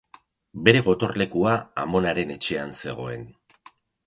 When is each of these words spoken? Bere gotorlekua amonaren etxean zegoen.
Bere 0.67 0.79
gotorlekua 0.87 1.53
amonaren 1.83 2.35
etxean 2.37 2.75
zegoen. 2.79 3.29